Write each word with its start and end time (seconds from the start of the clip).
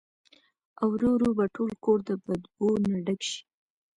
او 0.79 0.87
ورو 0.93 1.09
ورو 1.13 1.29
به 1.37 1.45
ټول 1.55 1.71
کور 1.83 1.99
د 2.09 2.11
بدبو 2.25 2.67
نه 2.89 2.97
ډک 3.05 3.21
شي 3.29 3.39